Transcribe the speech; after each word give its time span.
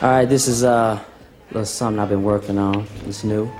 All 0.00 0.08
right, 0.08 0.26
this 0.26 0.46
is 0.46 0.62
uh, 0.62 1.02
something 1.64 1.98
I've 1.98 2.08
been 2.08 2.22
working 2.22 2.56
on. 2.56 2.86
It's 3.06 3.24
new. 3.24 3.50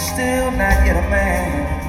still 0.00 0.50
not 0.52 0.80
yet 0.86 0.96
a 0.96 1.06
man. 1.10 1.80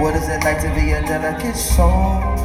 What 0.00 0.14
is 0.16 0.28
it 0.28 0.42
like 0.42 0.60
to 0.60 0.68
be 0.74 0.92
a 0.92 1.00
delicate 1.02 1.56
soul? 1.56 2.36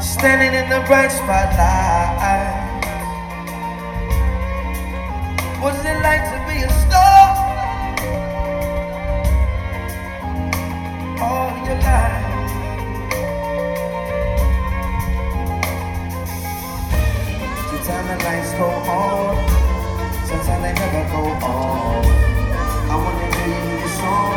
Standing 0.00 0.54
in 0.54 0.70
the 0.70 0.80
bright 0.86 1.10
spotlight. 1.10 2.64
What 5.60 5.74
is 5.74 5.84
it 5.84 6.00
like 6.08 6.24
to 6.32 6.38
be 6.48 6.62
a 6.62 6.70
star? 6.82 7.22
All 11.26 11.50
your 11.66 11.78
life. 11.86 12.24
The 17.72 17.78
time 17.84 18.06
the 18.06 18.16
lights 18.24 18.52
go 18.52 18.66
on 18.66 19.25
that 20.96 21.12
go. 21.12 21.22
I 22.88 22.94
wanna 22.96 23.26
hear 23.36 23.48
you 23.52 23.62
in 23.68 23.78
your 23.84 23.92
song 24.00 24.32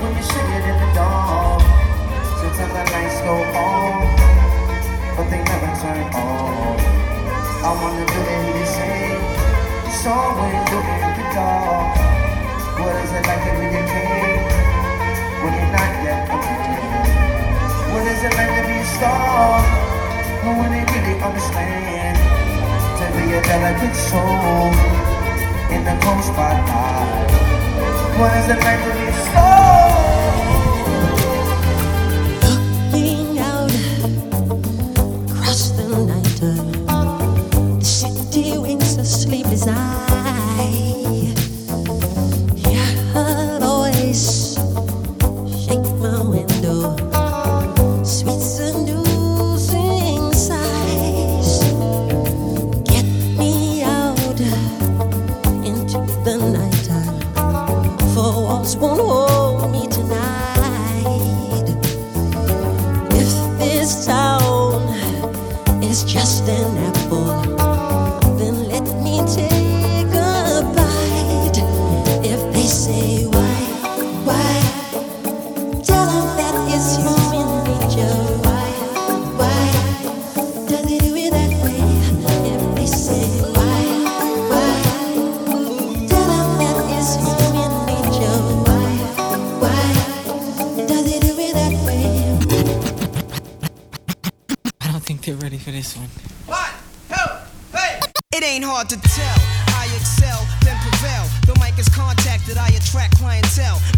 when 0.00 0.10
you 0.14 0.22
sing 0.22 0.50
it 0.56 0.64
in 0.70 0.76
the 0.78 0.90
dark, 0.94 1.62
Sometimes 2.38 2.72
the 2.76 2.84
lights 2.94 3.18
go 3.26 3.34
on, 3.66 3.94
but 5.16 5.26
they 5.30 5.42
never 5.42 5.70
turn 5.80 6.06
on. 6.14 6.76
I 7.66 7.70
wanna 7.80 8.04
hear 8.12 8.26
it 8.34 8.40
when 8.44 8.56
you 8.60 8.68
sing 8.78 9.18
your 9.86 9.96
song 10.04 10.30
when 10.38 10.48
you're 10.54 10.68
looking 10.70 11.00
in 11.02 11.12
the 11.18 11.26
dark. 11.34 11.98
What 12.78 12.94
is 13.02 13.10
it 13.18 13.24
like 13.26 13.42
to 13.46 13.52
be 13.58 13.66
a 13.74 13.84
king 13.90 14.38
when 15.42 15.52
you're 15.56 15.72
not 15.74 15.92
yet 16.06 16.30
a 16.30 16.38
king? 16.46 16.70
What 17.90 18.04
is 18.12 18.20
it 18.22 18.34
like 18.38 18.52
to 18.54 18.62
be 18.70 18.76
a 18.78 18.88
star 18.94 19.62
when 20.46 20.70
they 20.74 20.84
really 20.92 21.16
understand? 21.26 22.14
To 22.98 23.04
be 23.16 23.24
a 23.34 23.40
delicate 23.42 23.96
soul 23.96 25.03
in 25.74 25.84
the 25.84 25.96
close 26.00 26.30
by 26.30 26.52
eyes. 26.52 28.18
What 28.18 28.36
is 28.38 28.46
the 28.46 28.56
memory 28.62 29.12
so? 29.34 29.63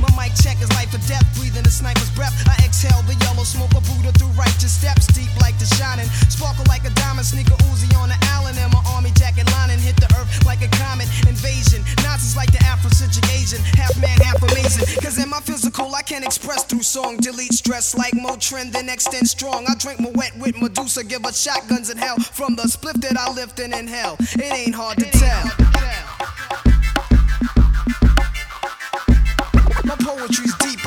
My 0.01 0.11
mic 0.17 0.33
check 0.37 0.61
is 0.61 0.71
life 0.73 0.93
or 0.95 1.03
death, 1.09 1.27
breathing 1.37 1.67
a 1.67 1.71
sniper's 1.71 2.11
breath. 2.11 2.35
I 2.49 2.57
exhale 2.65 3.03
the 3.03 3.15
yellow 3.25 3.45
smoke 3.45 3.75
of 3.75 3.85
Buddha 3.87 4.13
through 4.19 4.33
righteous 4.37 4.73
steps, 4.73 5.07
deep 5.09 5.31
like 5.41 5.59
the 5.59 5.67
shining. 5.77 6.07
Sparkle 6.29 6.65
like 6.69 6.85
a 6.85 6.93
diamond, 6.97 7.27
sneaker 7.27 7.57
Uzi 7.71 7.91
on 7.97 8.09
the 8.09 8.19
island, 8.37 8.59
and 8.59 8.73
my 8.73 8.83
army 8.95 9.11
jacket 9.15 9.51
lining 9.53 9.79
hit 9.79 9.97
the 9.97 10.09
earth 10.19 10.29
like 10.45 10.63
a 10.63 10.69
comet 10.77 11.09
invasion. 11.29 11.83
Nazis 12.03 12.37
like 12.37 12.53
the 12.53 12.63
Afrocentric 12.67 13.27
Asian, 13.35 13.63
half 13.77 13.95
man, 14.01 14.17
half 14.21 14.43
amazing. 14.43 14.87
Cause 15.03 15.19
in 15.19 15.29
my 15.29 15.41
physical, 15.41 15.95
I 15.95 16.03
can't 16.03 16.25
express 16.25 16.65
through 16.65 16.83
song, 16.83 17.19
delete 17.19 17.53
stress 17.53 17.95
like 17.95 18.13
Motrin, 18.15 18.73
then 18.73 18.89
extend 18.89 19.29
strong. 19.29 19.67
I 19.69 19.75
drink 19.75 20.01
my 20.01 20.11
wet 20.15 20.37
with 20.39 20.61
Medusa, 20.61 21.05
give 21.05 21.25
us 21.25 21.41
shotguns 21.41 21.91
in 21.91 21.99
hell 21.99 22.17
from 22.19 22.57
the 22.57 22.69
split 22.69 23.01
that 23.03 23.17
I 23.19 23.33
lift 23.33 23.61
in 23.61 23.73
hell 23.87 24.17
It 24.21 24.53
ain't 24.53 24.75
hard 24.75 24.99
to 24.99 25.11
tell. 25.11 26.16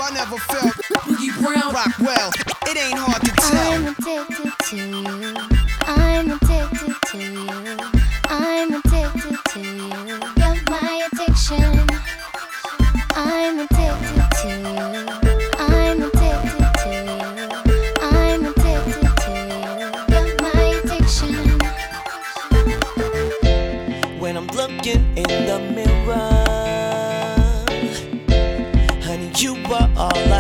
I 0.10 0.14
never 0.14 0.38
felt 0.38 0.74
Boogie 1.06 1.40
Brown 1.40 1.72
rock 1.72 2.00
well. 2.00 2.32
It 2.66 2.78
ain't 2.78 2.98
hard 2.98 3.22
to 3.22 3.32
tell. 3.32 3.74
I'm 3.74 3.86
addicted 3.94 4.52
to 4.66 4.76
you. 4.76 5.36
I'm 5.86 6.32
addicted 6.32 6.96
to 7.12 7.18
you. 7.20 7.78
I'm 8.26 8.74
addicted 8.74 9.38
to 9.50 9.60
you. 9.60 10.18
You're 10.36 10.58
my 10.68 11.08
addiction. 11.14 11.88
I'm 13.14 13.60
addicted. 13.60 14.19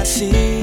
assim. 0.02 0.59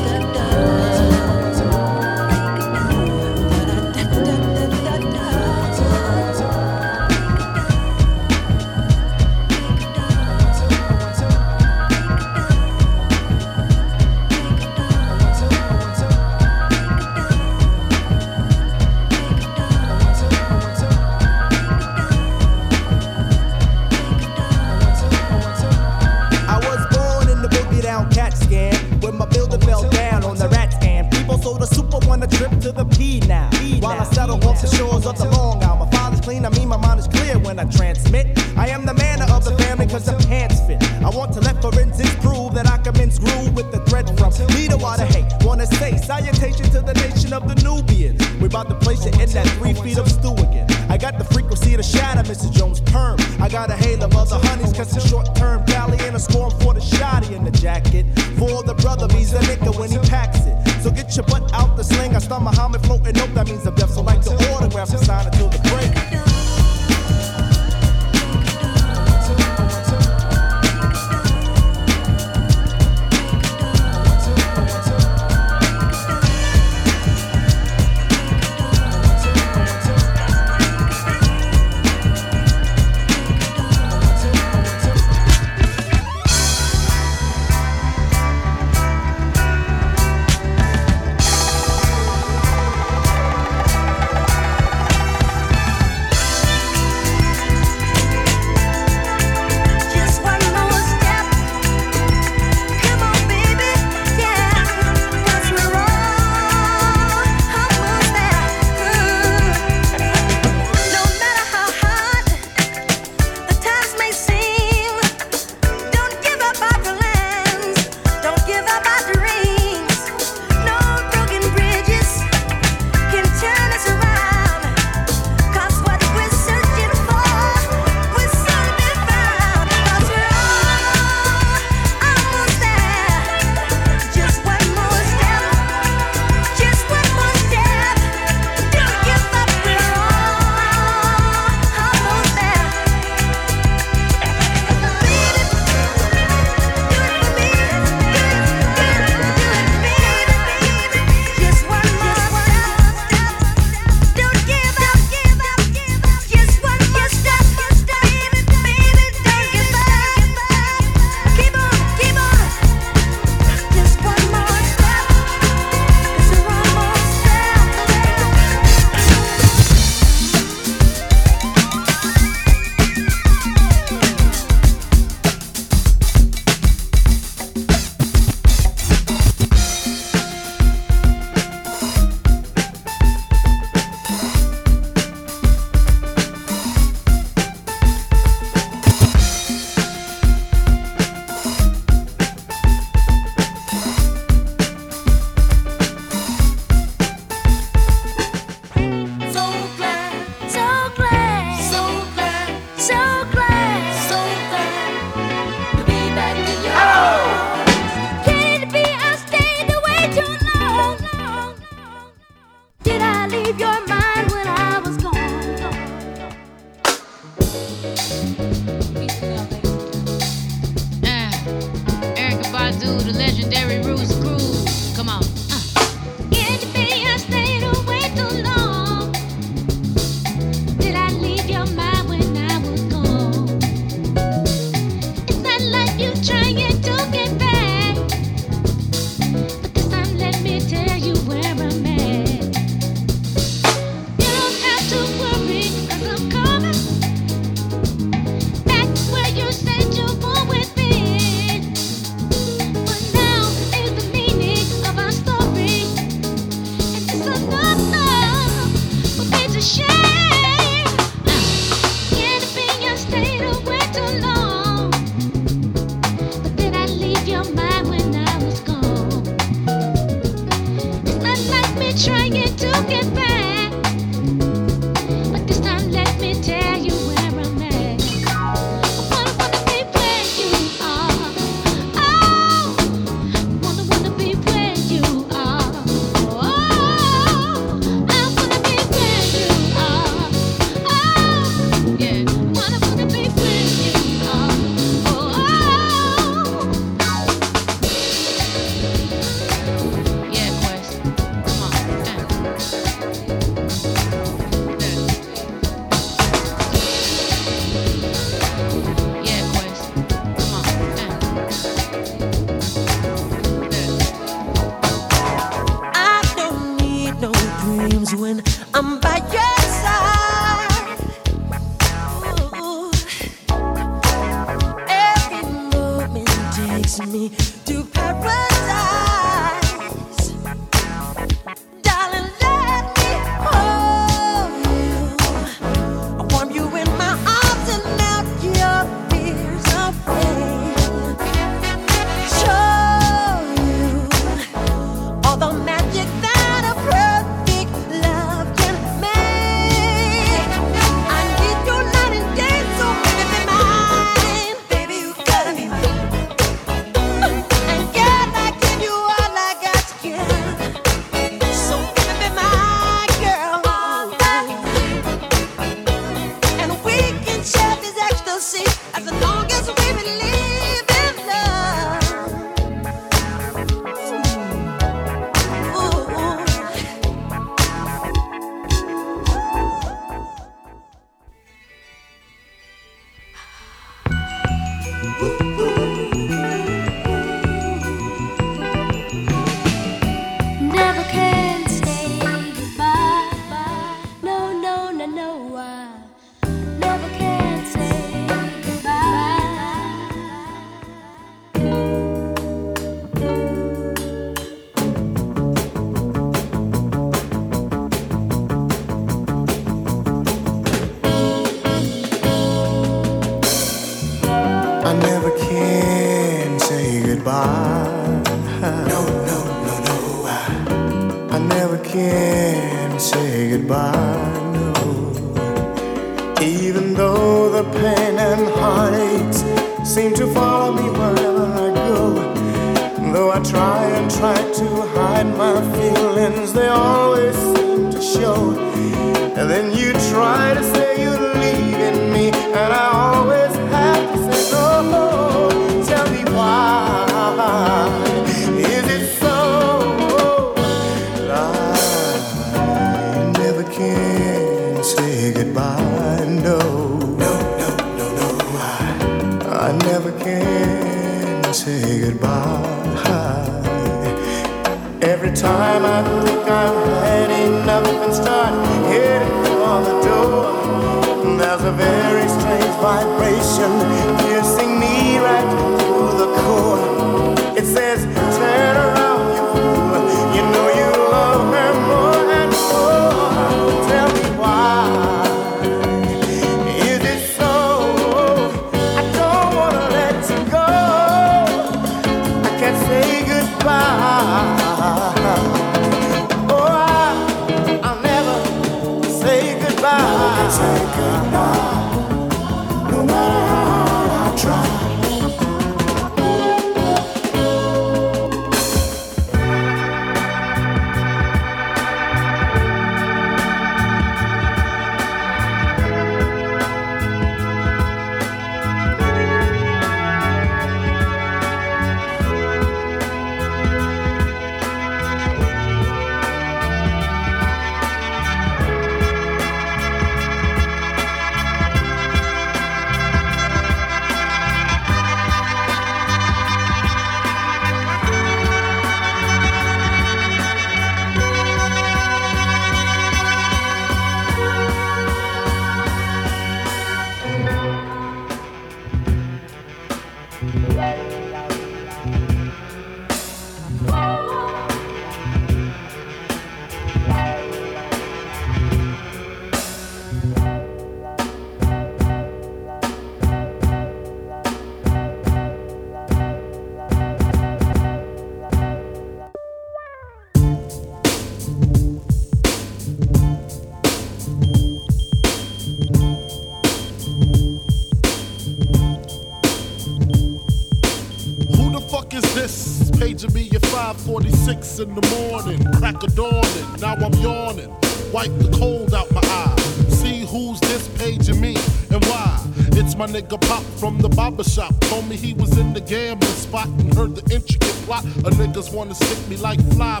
Told 594.38 595.08
me 595.08 595.16
he 595.16 595.34
was 595.34 595.58
in 595.58 595.74
the 595.74 595.80
gambling 595.80 596.30
spot 596.30 596.68
and 596.68 596.94
heard 596.94 597.16
the 597.16 597.34
intricate 597.34 597.74
plot. 597.84 598.04
A 598.04 598.30
niggas 598.30 598.72
wanna 598.72 598.94
stick 598.94 599.28
me 599.28 599.36
like 599.36 599.60
fly 599.72 600.00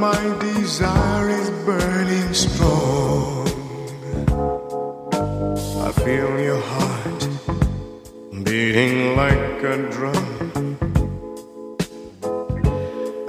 my 0.00 0.38
desire 0.38 1.28
is 1.28 1.50
burning 1.66 2.32
strong. 2.32 3.46
I 5.86 5.92
feel 5.92 6.40
your 6.40 6.62
heart 6.72 7.28
beating 8.42 9.14
like 9.14 9.62
a 9.62 9.76
drum 9.90 10.78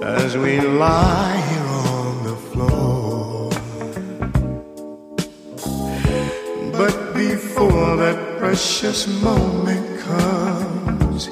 as 0.02 0.38
we 0.38 0.62
lie 0.62 1.40
here 1.50 1.72
on 1.98 2.24
the 2.30 2.38
floor. 2.50 3.50
But 6.80 6.96
before 7.14 7.98
that 7.98 8.38
precious 8.40 9.08
moment 9.22 10.00
comes, 10.00 11.30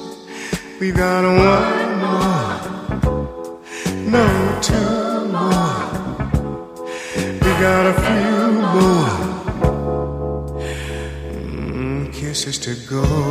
we've 0.78 0.94
got 0.94 1.24
one 1.24 1.89
go. 12.90 13.29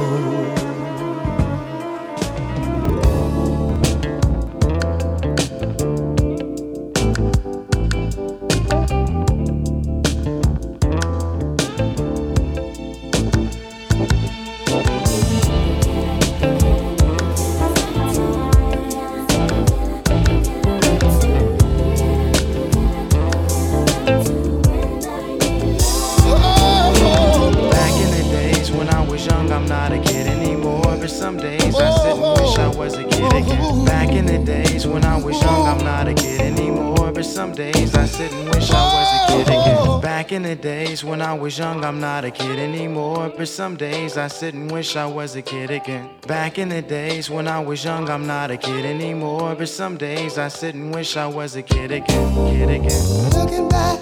Was 41.49 41.57
young, 41.57 41.83
I'm 41.83 41.99
not 41.99 42.25
a 42.25 42.29
kid 42.29 42.59
anymore. 42.59 43.33
But 43.35 43.47
some 43.47 43.75
days 43.75 44.17
I 44.17 44.27
sit 44.27 44.53
and 44.53 44.69
wish 44.69 44.95
I 44.95 45.07
was 45.07 45.35
a 45.35 45.41
kid 45.41 45.71
again. 45.71 46.07
Back 46.27 46.59
in 46.59 46.69
the 46.69 46.83
days 46.83 47.27
when 47.27 47.47
I 47.47 47.59
was 47.59 47.83
young, 47.83 48.07
I'm 48.07 48.27
not 48.27 48.51
a 48.51 48.57
kid 48.57 48.85
anymore. 48.85 49.55
But 49.55 49.67
some 49.67 49.97
days 49.97 50.37
I 50.37 50.47
sit 50.47 50.75
and 50.75 50.93
wish 50.93 51.17
I 51.17 51.25
was 51.25 51.55
a 51.55 51.63
kid 51.63 51.91
again. 51.91 52.35
Kid 52.51 52.69
again. 52.69 53.03
Looking 53.31 53.67
back 53.67 53.99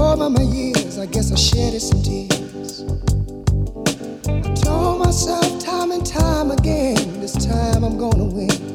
over 0.00 0.28
my 0.28 0.42
years, 0.42 0.98
I 0.98 1.06
guess 1.06 1.30
I 1.30 1.36
shedded 1.36 1.80
some 1.80 2.02
tears. 2.02 2.82
I 4.26 4.52
told 4.54 4.98
myself 4.98 5.64
time 5.64 5.92
and 5.92 6.04
time 6.04 6.50
again, 6.50 7.20
this 7.20 7.34
time 7.46 7.84
I'm 7.84 7.96
gonna 7.96 8.24
win. 8.24 8.67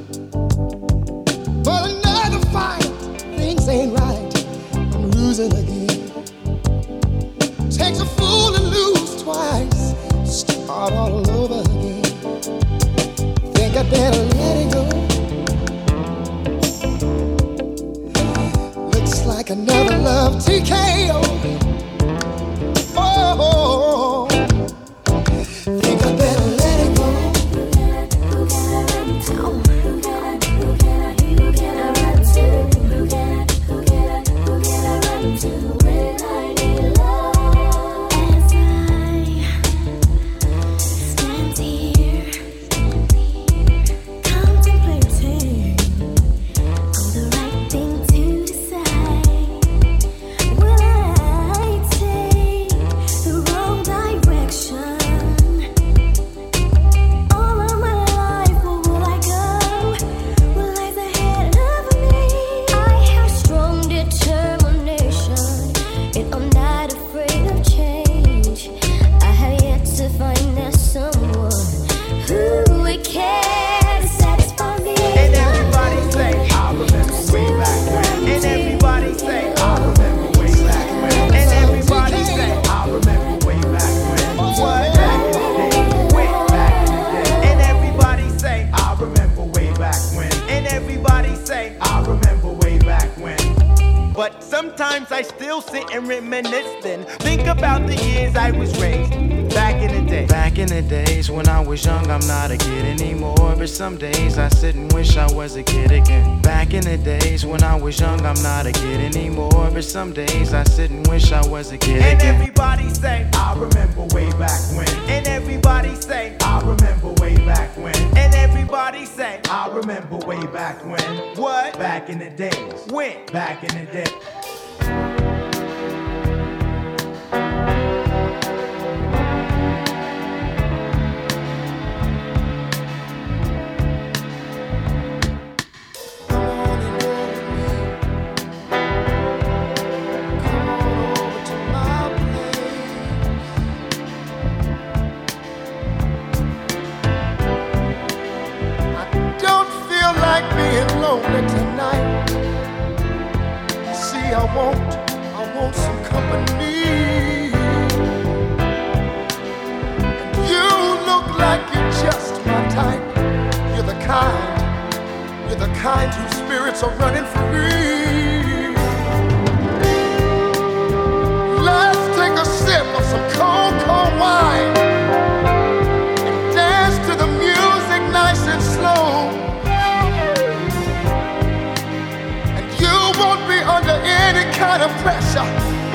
Of 184.82 184.92
pressure. 185.04 185.46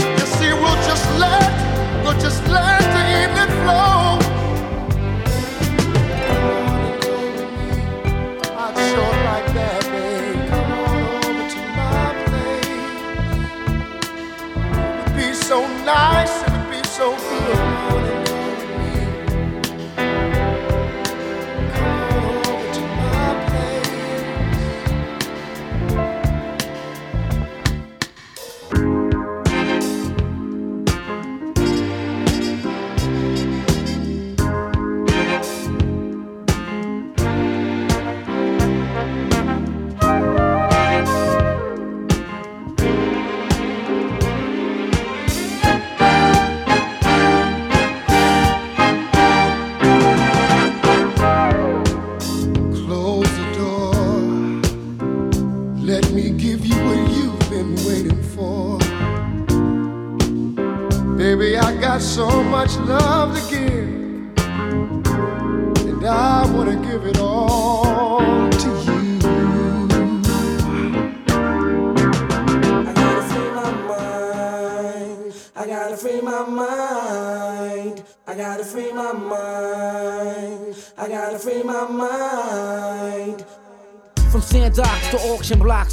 You 0.01 0.27
see, 0.39 0.53
we'll 0.53 0.81
just 0.87 1.05
let, 1.19 2.05
we'll 2.05 2.19
just 2.21 2.47
let 2.49 2.78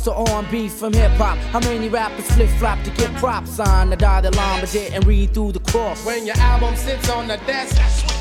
to 0.06 0.13
R&B 0.13 0.70
from 0.70 0.94
hip 0.94 1.12
hop. 1.13 1.36
How 1.52 1.60
many 1.62 1.89
rappers 1.89 2.30
flip 2.32 2.50
flop 2.60 2.82
to 2.84 2.91
get 2.91 3.12
props 3.15 3.60
on? 3.60 3.89
The 3.89 3.96
dotted 3.96 4.36
line 4.36 4.62
but 4.62 4.72
didn't 4.72 5.06
read 5.08 5.34
through 5.34 5.54
the 5.54 5.60
cross. 5.60 6.06
When 6.06 6.28
your 6.28 6.38
album 6.38 6.76
sits 6.76 7.10
on 7.10 7.28
the 7.28 7.38
desk, 7.48 8.14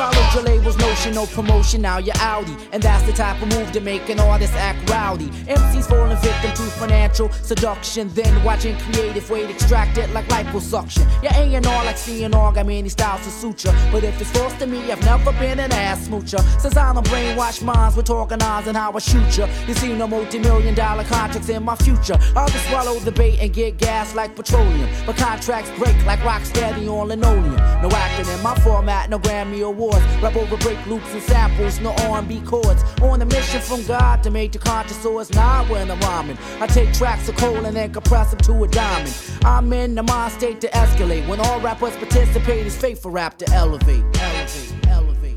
Followed 0.00 0.32
your 0.32 0.44
label's 0.44 0.78
notion, 0.78 1.14
no 1.14 1.26
promotion, 1.26 1.82
now 1.82 1.98
you're 1.98 2.16
Audi. 2.20 2.56
And 2.72 2.82
that's 2.82 3.04
the 3.04 3.12
type 3.12 3.42
of 3.42 3.48
move 3.48 3.70
to 3.72 3.80
make 3.80 4.08
an 4.08 4.18
artist 4.18 4.54
act 4.54 4.88
rowdy. 4.88 5.26
MCs 5.44 5.86
falling 5.90 6.16
victim 6.22 6.52
to 6.54 6.62
financial 6.80 7.30
seduction, 7.32 8.08
then 8.14 8.42
watching 8.42 8.78
creative 8.78 9.28
weight 9.28 9.50
extract 9.50 9.98
it 9.98 10.08
like 10.14 10.24
liposuction. 10.28 11.04
Your 11.22 11.32
A&R 11.34 11.84
like 11.84 11.96
CNR, 11.96 12.54
got 12.54 12.64
many 12.64 12.88
styles 12.88 13.22
to 13.24 13.30
suit 13.30 13.60
suture. 13.60 13.76
But 13.92 14.04
if 14.04 14.18
it's 14.18 14.30
forced 14.30 14.58
to 14.60 14.66
me, 14.66 14.90
I've 14.90 15.04
never 15.04 15.32
been 15.32 15.60
an 15.60 15.70
ass 15.70 16.08
smoocher. 16.08 16.40
Since 16.58 16.78
I 16.78 16.94
don't 16.94 17.06
brainwash 17.06 17.62
minds 17.62 17.94
with 17.94 18.08
organizing 18.08 18.76
how 18.76 18.92
I 18.92 18.98
shoot 19.00 19.36
ya. 19.36 19.48
You 19.68 19.74
see 19.74 19.92
no 19.94 20.06
multi-million 20.06 20.74
dollar 20.74 21.04
contracts 21.04 21.50
in 21.50 21.62
my 21.62 21.76
future. 21.76 22.16
I'll 22.34 22.48
just 22.48 22.66
swallow 22.68 22.98
the 23.00 23.12
bait 23.12 23.38
and 23.38 23.52
get 23.52 23.76
gas 23.76 24.14
like 24.14 24.34
petroleum. 24.34 24.88
But 25.04 25.18
contracts 25.18 25.70
break 25.78 26.06
like 26.06 26.24
rock 26.24 26.42
steady 26.46 26.88
on 26.88 27.08
linoleum. 27.08 27.56
No 27.82 27.90
acting 27.92 28.32
in 28.32 28.42
my 28.42 28.54
format, 28.60 29.10
no 29.10 29.18
Grammy 29.18 29.60
awards. 29.90 30.22
Rap 30.22 30.36
over 30.36 30.56
break 30.58 30.84
loops 30.86 31.12
and 31.12 31.22
samples, 31.22 31.80
no 31.80 31.92
R&B 32.10 32.40
chords. 32.42 32.82
On 33.02 33.20
a 33.20 33.24
mission 33.24 33.60
from 33.60 33.84
God 33.86 34.22
to 34.22 34.30
make 34.30 34.52
the 34.52 34.58
conscious 34.58 35.00
source. 35.02 35.30
Not 35.30 35.68
when 35.68 35.90
I'm 35.90 36.00
rhyming. 36.00 36.38
I 36.60 36.66
take 36.66 36.92
tracks 36.92 37.28
of 37.28 37.36
coal 37.36 37.64
and 37.64 37.76
then 37.76 37.92
compress 37.92 38.30
them 38.30 38.40
to 38.40 38.64
a 38.64 38.68
diamond. 38.68 39.14
I'm 39.44 39.72
in 39.72 39.94
the 39.94 40.02
mind 40.02 40.32
state 40.32 40.60
to 40.62 40.68
escalate. 40.68 41.26
When 41.28 41.40
all 41.40 41.60
rappers 41.60 41.96
participate, 41.96 42.66
it's 42.66 42.76
fate 42.76 42.98
for 42.98 43.10
rap 43.10 43.38
to 43.38 43.50
elevate. 43.52 44.04
Elevate, 44.20 44.86
elevate. 44.88 45.36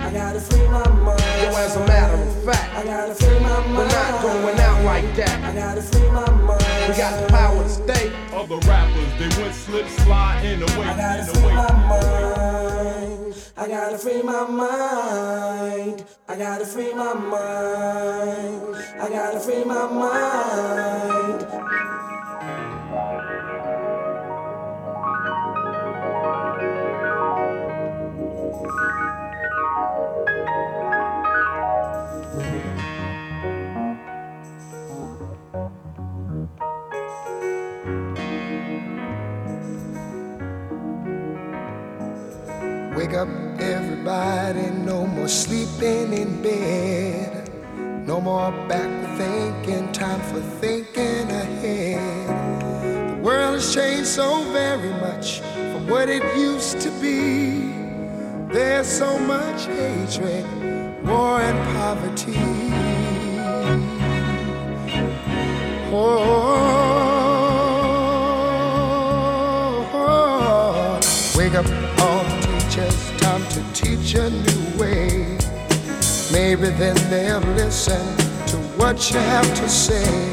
I 0.00 0.10
gotta 0.12 0.40
free 0.40 0.66
my 0.68 0.88
mind. 0.88 1.20
Yo, 1.42 1.48
as 1.56 1.76
a 1.76 1.86
matter 1.86 2.22
of 2.22 2.44
fact, 2.44 2.74
I 2.76 2.84
gotta 2.84 3.14
free 3.14 3.38
my 3.40 3.66
mind. 3.66 3.76
we're 3.76 3.88
not 3.88 4.22
going 4.22 4.58
out 4.60 4.84
like 4.84 5.16
that. 5.16 5.44
I 5.44 5.54
gotta 5.54 5.82
free 5.82 6.08
my 6.10 6.28
mind. 6.30 6.88
We 6.88 6.96
got 6.96 7.20
the 7.20 7.28
power 7.28 7.62
to 7.62 7.68
stay. 7.68 8.11
Other 8.42 8.58
rappers, 8.66 9.12
they 9.20 9.28
went 9.40 9.54
slip, 9.54 9.86
slide 9.86 10.44
in 10.44 10.58
the 10.58 10.66
way, 10.66 10.84
I 10.84 10.96
gotta 10.96 11.24
free 11.32 11.54
my 11.54 11.72
mind. 11.86 13.34
I 13.56 13.68
gotta 13.68 13.98
free 13.98 14.20
my 14.20 14.46
mind. 14.48 16.04
I 16.26 16.36
gotta 16.36 16.66
free 16.66 16.92
my 16.92 17.14
mind. 17.14 18.76
I 19.00 19.08
gotta 19.08 19.38
free 19.38 19.62
my 19.62 19.86
mind. 19.86 21.51
Everybody, 44.12 44.70
no 44.84 45.06
more 45.06 45.28
sleeping 45.28 46.12
in 46.12 46.42
bed. 46.42 47.50
No 48.06 48.20
more 48.20 48.50
backward 48.68 49.16
thinking, 49.16 49.90
time 49.92 50.20
for 50.20 50.40
thinking 50.60 51.30
ahead. 51.30 52.28
The 53.10 53.22
world 53.22 53.54
has 53.54 53.74
changed 53.74 54.08
so 54.08 54.42
very 54.52 54.92
much 55.00 55.40
from 55.40 55.86
what 55.88 56.08
it 56.08 56.22
used 56.36 56.80
to 56.80 56.90
be. 57.00 57.72
There's 58.52 58.86
so 58.86 59.18
much 59.18 59.66
hatred, 59.66 60.44
war, 61.06 61.40
and 61.40 61.58
poverty. 61.76 62.36
Oh, 65.94 66.08
oh, 69.84 69.90
oh, 69.94 71.00
oh. 71.00 71.38
wake 71.38 71.54
up 71.54 71.66
to 73.52 73.62
teach 73.74 74.14
a 74.14 74.30
new 74.30 74.80
way. 74.80 75.36
Maybe 76.32 76.68
then 76.70 76.96
they'll 77.10 77.40
listen 77.54 78.00
to 78.46 78.56
what 78.78 79.10
you 79.10 79.18
have 79.18 79.46
to 79.56 79.68
say. 79.68 80.32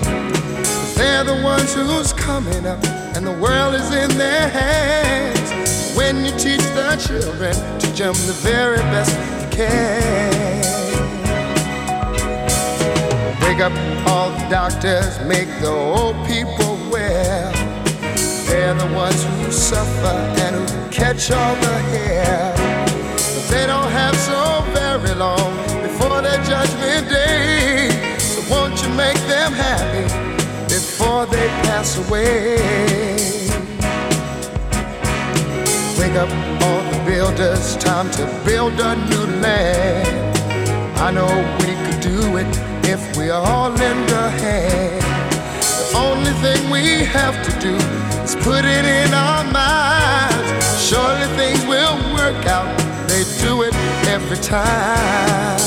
They're 0.95 1.25
the 1.25 1.41
ones 1.43 1.73
who's 1.73 2.13
coming 2.13 2.65
up, 2.65 2.81
and 3.15 3.27
the 3.27 3.33
world 3.33 3.75
is 3.75 3.93
in 3.93 4.17
their 4.17 4.47
hands. 4.47 5.97
When 5.97 6.23
you 6.23 6.31
teach 6.31 6.63
the 6.75 6.95
children, 6.95 7.53
teach 7.79 7.99
them 7.99 8.13
the 8.13 8.37
very 8.41 8.77
best 8.93 9.11
you 9.11 9.49
can. 9.57 10.31
Wake 13.41 13.59
up 13.59 13.73
all 14.07 14.31
the 14.31 14.47
doctors, 14.49 15.19
make 15.27 15.49
the 15.59 15.71
old 15.71 16.15
people 16.25 16.77
well. 16.89 17.51
They're 18.47 18.75
the 18.75 18.89
ones 18.95 19.21
who 19.25 19.51
suffer 19.51 20.15
and 20.43 20.55
who 20.55 20.89
catch 20.89 21.31
all 21.31 21.55
the 21.55 21.77
hair. 21.91 22.68
They 23.47 23.65
don't 23.65 23.91
have 23.91 24.15
so 24.15 24.63
very 24.73 25.15
long 25.15 25.55
before 25.81 26.21
their 26.21 26.41
judgment 26.43 27.09
day. 27.09 27.89
So 28.19 28.41
won't 28.51 28.81
you 28.83 28.89
make 28.89 29.19
them 29.27 29.53
happy 29.53 30.03
before 30.67 31.25
they 31.25 31.47
pass 31.65 31.97
away? 31.97 32.57
Wake 35.99 36.15
up 36.15 36.29
all 36.63 36.81
the 36.91 37.03
builders, 37.05 37.77
time 37.77 38.09
to 38.11 38.25
build 38.45 38.73
a 38.79 38.95
new 39.09 39.25
land. 39.41 40.37
I 40.97 41.11
know 41.11 41.31
we 41.59 41.71
could 41.85 42.01
do 42.01 42.37
it 42.37 42.51
if 42.83 43.15
we 43.17 43.29
all 43.29 43.69
lend 43.69 44.09
a 44.11 44.29
hand. 44.29 45.03
The 45.61 45.97
only 45.97 46.33
thing 46.43 46.69
we 46.69 47.05
have 47.05 47.35
to 47.47 47.51
do 47.59 47.75
is 48.23 48.35
put 48.35 48.65
it 48.65 48.85
in 48.85 49.13
our 49.13 49.38
They 53.19 53.25
do 53.43 53.63
it 53.63 53.75
every 54.07 54.37
time. 54.37 55.59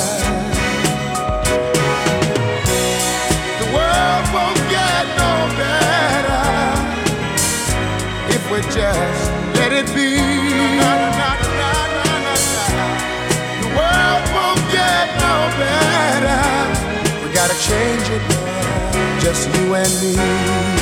The 3.61 3.69
world 3.77 4.27
won't 4.33 4.57
get 4.73 5.05
no 5.21 5.33
better 5.61 6.45
if 8.31 8.43
we 8.51 8.63
just 8.73 9.31
let 9.59 9.71
it 9.71 9.85
be. 9.95 10.17
The 13.61 13.69
world 13.77 14.25
won't 14.33 14.65
get 14.73 15.07
no 15.21 15.37
better. 15.61 16.41
We 17.23 17.35
gotta 17.35 17.59
change 17.61 18.09
it, 18.17 18.23
just 19.21 19.55
you 19.59 19.75
and 19.75 19.93
me. 20.01 20.82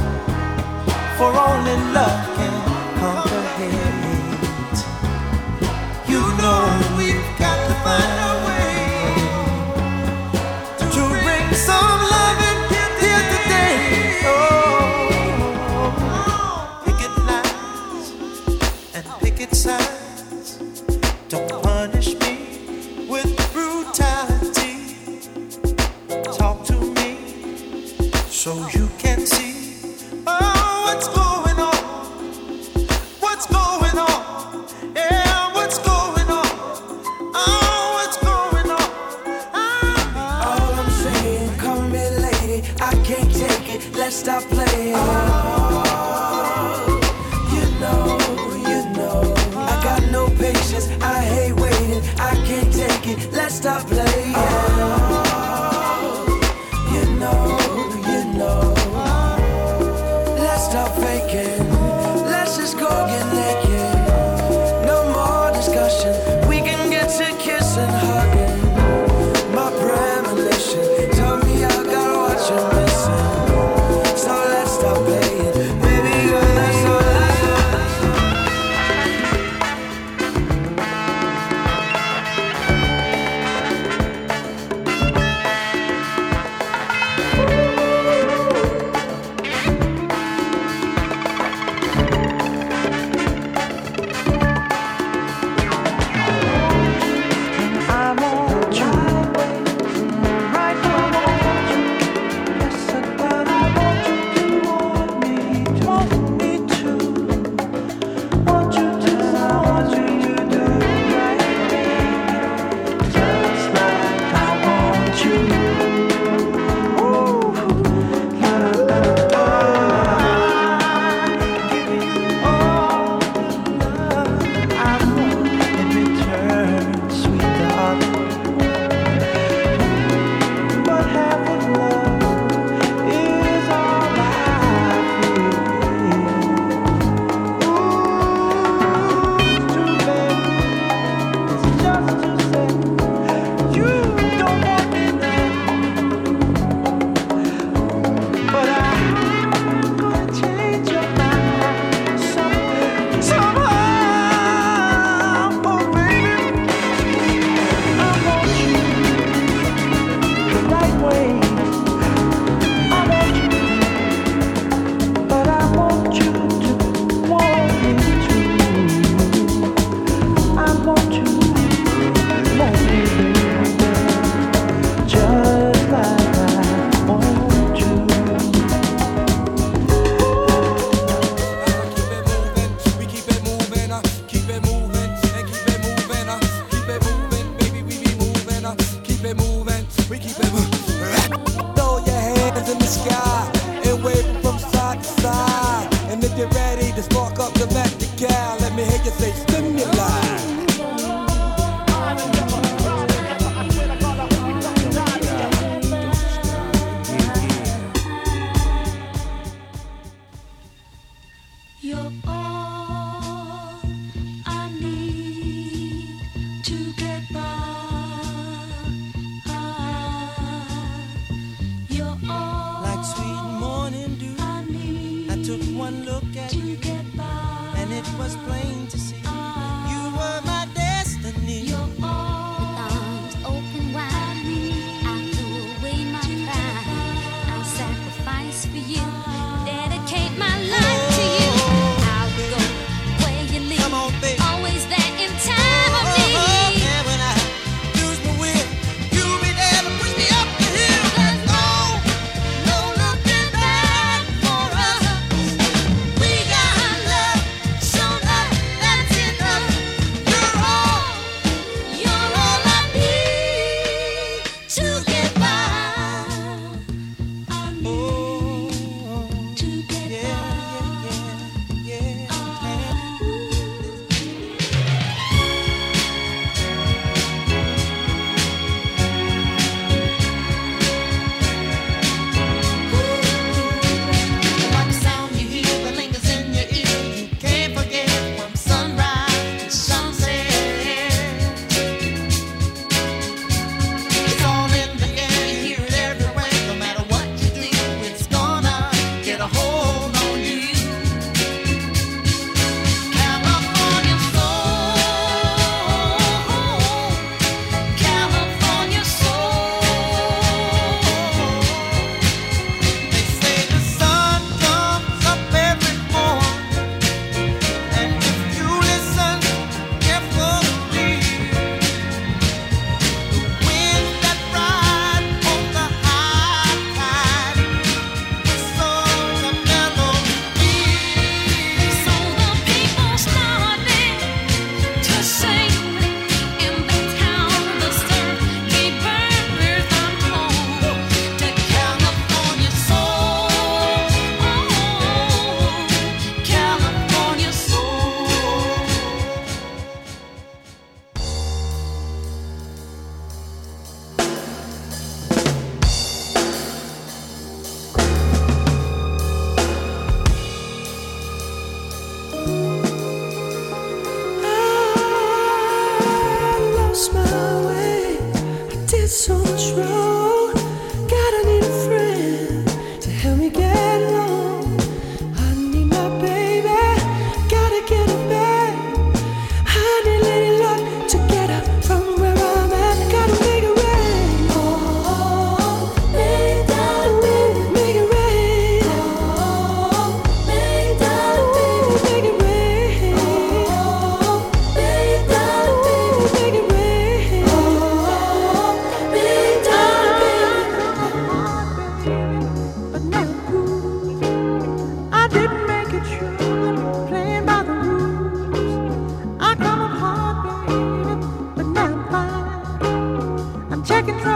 for 1.21 1.37
only 1.37 1.77
love 1.93 2.21
can 2.35 2.55
hate. 3.57 4.79
You 6.11 6.21
know 6.39 6.61
we've 6.97 7.29
got 7.37 7.57
to 7.67 7.73
find 7.85 8.13
a 8.29 8.30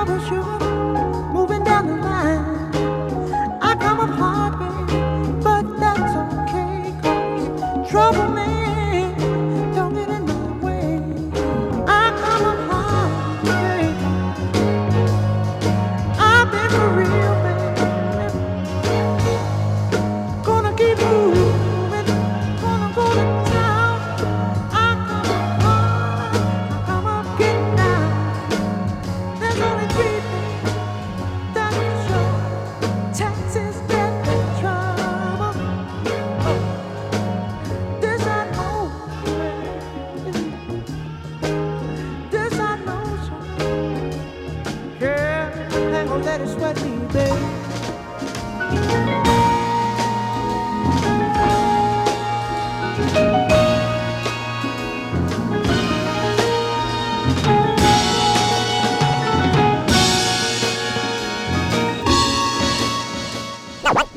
troubleshoot. 0.06 0.45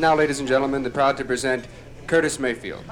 now, 0.08 0.14
ladies 0.14 0.38
and 0.38 0.48
gentlemen, 0.48 0.82
the 0.82 0.88
proud 0.88 1.18
to 1.18 1.24
present 1.26 1.66
Curtis 2.06 2.38
Mayfield. 2.38 2.82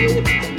Thank 0.00 0.44
you. 0.44 0.49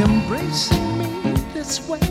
Embracing 0.00 0.98
me 0.98 1.32
this 1.52 1.86
way. 1.86 2.09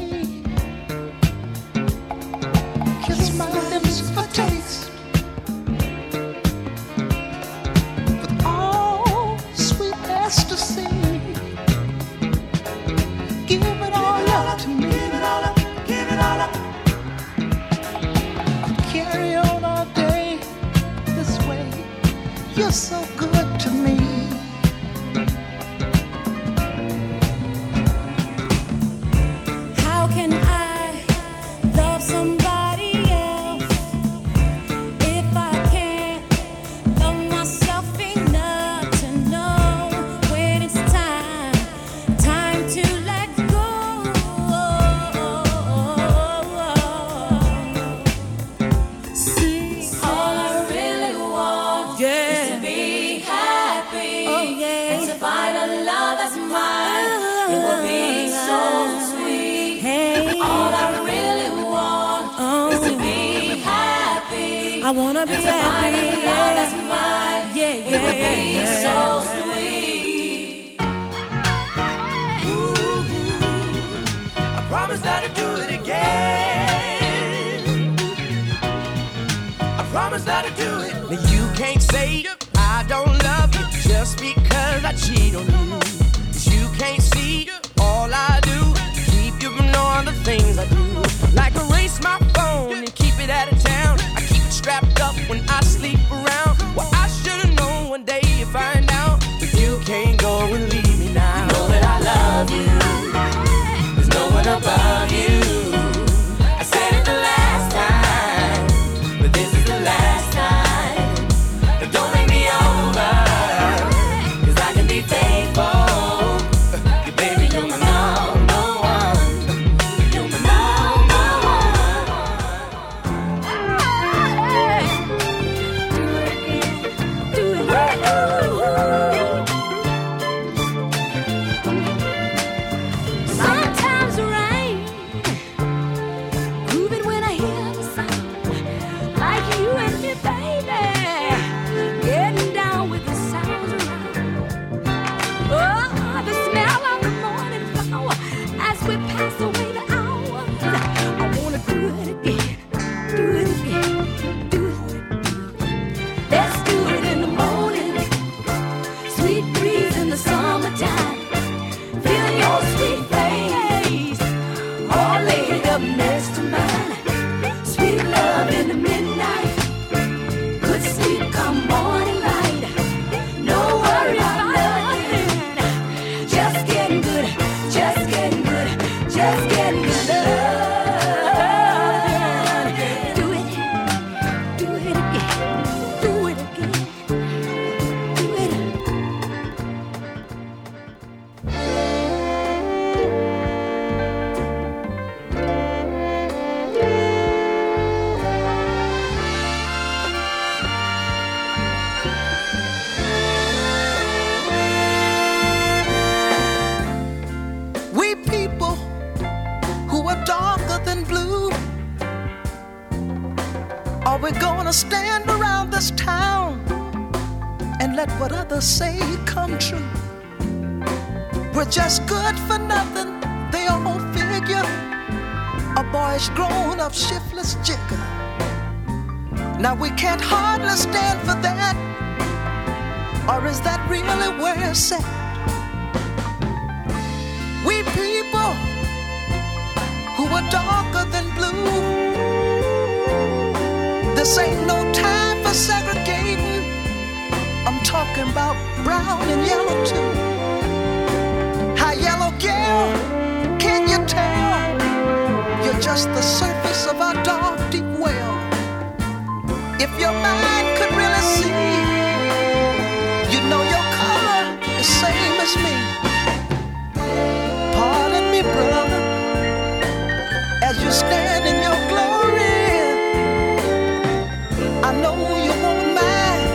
I 274.89 274.93
know 275.01 275.13
you 275.45 275.53
won't 275.61 275.93
mind 275.93 276.49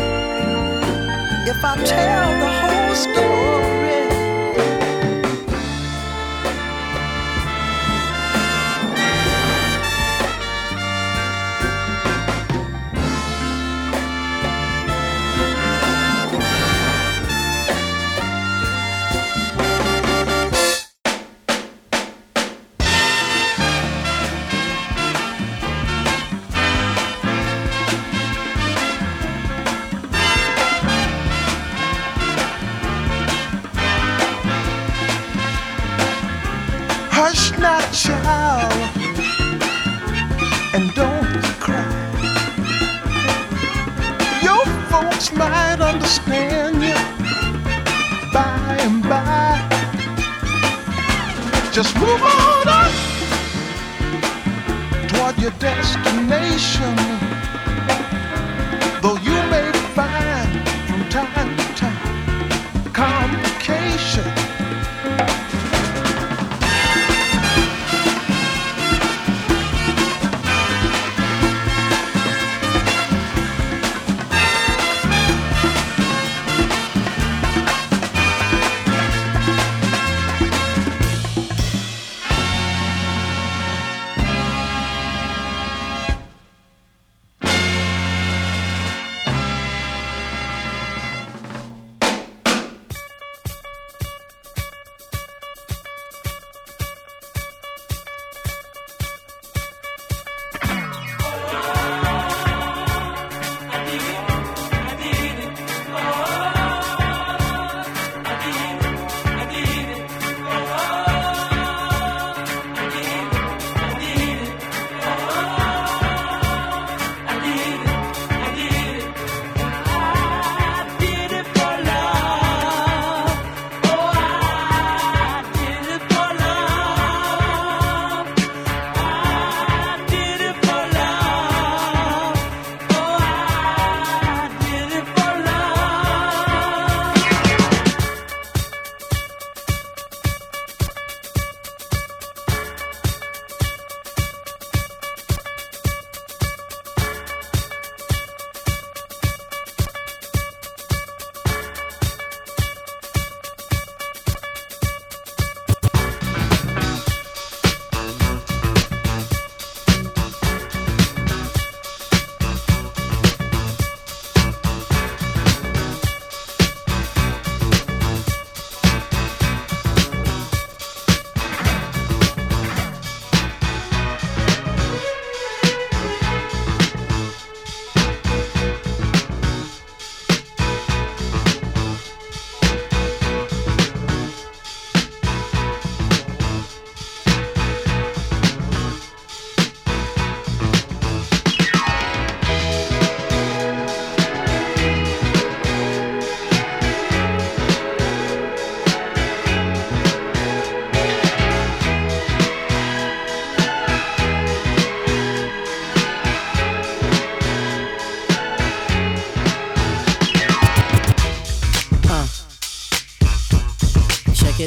if 1.49 1.65
I 1.65 1.77
tell 1.85 2.31
the 2.41 2.51
whole 2.61 2.95
story. 2.97 3.54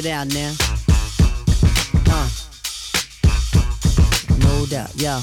Out 0.08 0.32
now. 0.32 0.54
Uh. 2.06 2.28
No 4.38 4.64
doubt, 4.64 4.90
yo. 4.96 5.20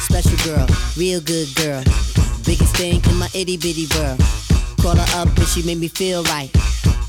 Special 0.00 0.36
girl, 0.44 0.66
real 0.96 1.20
good 1.20 1.46
girl. 1.54 1.84
Biggest 2.44 2.74
thing 2.76 3.00
in 3.08 3.16
my 3.16 3.28
itty 3.32 3.56
bitty 3.56 3.86
world. 3.94 4.18
Call 4.80 4.96
her 4.96 5.20
up 5.20 5.28
and 5.36 5.46
she 5.46 5.62
made 5.62 5.78
me 5.78 5.86
feel 5.86 6.24
right. 6.24 6.50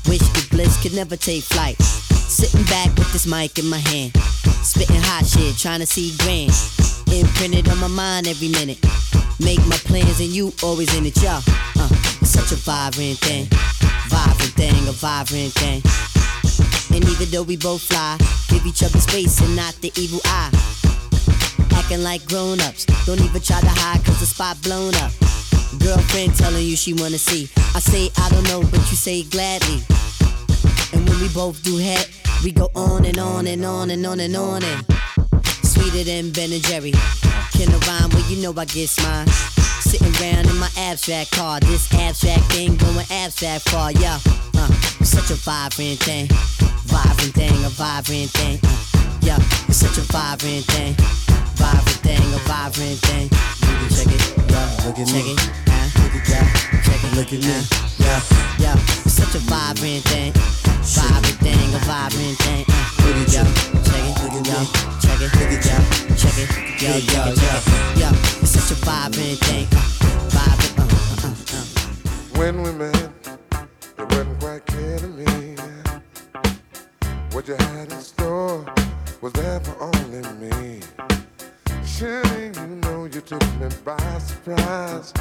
Wish 0.06 0.20
the 0.20 0.46
bliss 0.52 0.80
could 0.82 0.94
never 0.94 1.16
take 1.16 1.42
flight. 1.42 1.76
Sitting 1.82 2.64
back 2.66 2.94
with 2.96 3.12
this 3.12 3.26
mic 3.26 3.58
in 3.58 3.68
my 3.68 3.78
hand. 3.78 4.16
Spitting 4.62 5.00
hot 5.00 5.26
shit, 5.26 5.58
trying 5.58 5.80
to 5.80 5.86
see 5.86 6.14
grand. 6.22 6.52
Imprinted 7.12 7.68
on 7.70 7.80
my 7.80 7.88
mind 7.88 8.28
every 8.28 8.50
minute. 8.50 8.78
Make 9.40 9.66
my 9.66 9.76
plans 9.82 10.20
and 10.20 10.30
you 10.30 10.52
always 10.62 10.94
in 10.96 11.06
it, 11.06 11.20
y'all. 11.20 11.42
Uh, 11.76 11.88
it's 12.20 12.30
such 12.30 12.52
a 12.52 12.56
vibrant 12.56 13.18
thing. 13.18 13.46
Vibrant 14.06 14.54
thing, 14.54 14.88
a 14.88 14.92
vibrant 14.92 15.52
thing. 15.54 15.82
And 16.94 17.04
even 17.08 17.28
though 17.30 17.42
we 17.42 17.56
both 17.56 17.82
fly, 17.82 18.16
give 18.48 18.64
each 18.64 18.82
other 18.84 19.00
space 19.00 19.40
and 19.40 19.56
not 19.56 19.74
the 19.82 19.92
evil 19.98 20.20
eye. 20.24 20.50
Acting 21.74 22.02
like 22.02 22.24
grown 22.24 22.60
ups. 22.60 22.86
Don't 23.04 23.20
even 23.20 23.42
try 23.42 23.60
to 23.60 23.68
hide 23.68 24.04
cause 24.04 24.20
the 24.20 24.26
spot 24.26 24.56
blown 24.62 24.94
up. 25.02 25.10
Girlfriend 25.82 26.34
telling 26.36 26.64
you 26.64 26.76
she 26.76 26.94
wanna 26.94 27.18
see. 27.18 27.50
I 27.74 27.80
say 27.80 28.10
I 28.16 28.30
don't 28.30 28.44
know, 28.44 28.62
but 28.62 28.80
you 28.90 28.96
say 28.96 29.24
gladly. 29.24 29.82
And 30.92 31.08
when 31.08 31.20
we 31.20 31.28
both 31.34 31.62
do 31.64 31.76
head, 31.76 32.06
we 32.44 32.52
go 32.52 32.70
on 32.76 33.04
and 33.04 33.18
on 33.18 33.48
and 33.48 33.64
on 33.64 33.90
and 33.90 34.06
on 34.06 34.20
and 34.20 34.36
on 34.36 34.62
and 34.62 34.86
sweeter 35.66 36.04
than 36.04 36.30
Ben 36.30 36.52
and 36.52 36.62
Jerry. 36.62 36.92
Can 37.52 37.68
I 37.74 37.78
rhyme? 37.86 38.10
Well, 38.10 38.30
you 38.30 38.40
know 38.42 38.54
I 38.56 38.64
get 38.64 38.90
mine. 39.02 39.26
Sitting 39.82 40.14
around 40.22 40.46
in 40.46 40.56
my 40.58 40.70
abstract 40.78 41.32
car, 41.32 41.60
this 41.60 41.92
abstract 41.94 42.44
thing 42.52 42.76
going 42.76 43.06
abstract 43.10 43.68
far, 43.68 43.92
yeah. 43.92 44.18
Uh, 44.56 44.70
such 45.02 45.30
a 45.30 45.34
vibrant 45.34 46.00
thing, 46.00 46.28
vibrant 46.94 47.34
thing, 47.34 47.64
a 47.64 47.70
vibrant 47.70 48.30
thing. 48.38 48.58
Uh, 48.62 48.76
yeah, 49.20 49.38
it's 49.68 49.78
such 49.82 49.98
a 49.98 50.04
vibrant 50.12 50.64
thing, 50.70 50.94
vibrant 51.58 52.00
thing, 52.06 52.22
a 52.34 52.40
vibrant 52.46 52.98
thing. 53.10 53.26
Check 53.90 54.10
it, 54.14 54.22
yeah, 54.50 54.86
Look 54.86 54.98
at 54.98 55.06
check 55.10 55.24
me. 55.26 55.34
it, 55.34 55.40
uh, 55.68 55.90
yeah, 56.30 56.46
check 56.86 57.00
it, 57.02 57.12
Look 57.18 57.32
at 57.34 57.40
me. 57.42 57.56
yeah, 57.98 58.20
yeah. 58.62 58.76
It's 59.06 59.14
such 59.18 59.34
a 59.34 59.42
vibrant 59.50 60.04
thing, 60.06 60.32
vibrant 60.94 61.38
thing, 61.42 61.68
a 61.74 61.80
vibrant 61.88 62.38
thing. 62.46 62.64
Uh, 62.68 62.74
Look 63.04 63.16
at 63.16 63.32
yeah, 63.34 63.42
you. 63.42 63.54
check 63.82 64.04
it, 64.06 64.14
Look 64.22 64.34
at 64.38 64.46
yo, 64.46 64.58
me. 64.60 64.66
check 65.02 65.20
it, 65.20 65.30
Look 65.34 65.50
at 65.50 65.66
yo, 65.66 65.76
check 66.14 66.38
it, 66.38 66.48
yo, 66.80 66.88
Yeah, 66.88 67.00
check 67.00 67.12
yeah, 67.12 67.58
yo, 67.98 68.08
yo. 68.08 68.08
It's 68.42 68.50
such 68.54 68.70
a 68.70 68.80
vibrant 68.84 69.38
thing, 69.46 69.66
uh, 69.72 70.28
vibrant, 70.30 70.78
uh, 70.78 70.84
uh, 70.84 71.28
uh, 71.28 71.58
uh. 71.58 72.38
When 72.38 72.62
we 72.62 72.70
met, 72.72 73.03
what 77.46 77.60
you 77.60 77.66
had 77.66 77.92
in 77.92 78.00
store 78.00 78.64
was 79.20 79.32
there 79.34 79.60
for 79.60 79.76
only 79.82 80.22
me. 80.40 80.80
Surely 81.84 82.46
you 82.46 82.76
know 82.82 83.04
you 83.04 83.20
took 83.20 83.42
me 83.60 83.68
by 83.84 84.18
surprise. 84.18 85.12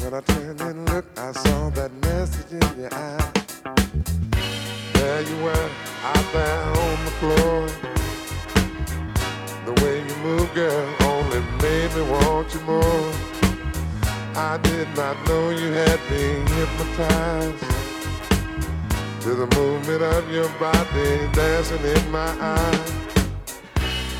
When 0.00 0.14
I 0.14 0.20
turned 0.20 0.60
and 0.60 0.88
looked, 0.90 1.18
I 1.18 1.32
saw 1.32 1.70
that 1.70 1.90
message 2.02 2.52
in 2.52 2.80
your 2.80 2.92
eye. 2.92 3.32
There 4.92 5.22
you 5.22 5.36
were, 5.42 5.70
out 6.02 6.32
there 6.32 6.62
on 6.62 7.04
the 7.04 7.14
floor. 7.20 7.68
The 9.64 9.82
way 9.82 10.06
you 10.06 10.16
move, 10.16 10.52
girl, 10.54 10.94
only 11.02 11.40
made 11.62 11.94
me 11.94 12.02
want 12.10 12.52
you 12.52 12.60
more. 12.60 13.12
I 14.36 14.58
did 14.62 14.88
not 14.96 15.16
know 15.26 15.50
you 15.50 15.72
had 15.72 16.00
me 16.10 16.44
hypnotized 16.52 17.83
to 19.24 19.34
the 19.34 19.46
movement 19.56 20.02
of 20.02 20.30
your 20.30 20.48
body 20.60 21.26
dancing 21.32 21.82
in 21.82 22.10
my 22.10 22.28
eyes. 22.42 22.92